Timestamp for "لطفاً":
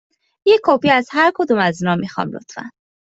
2.31-2.69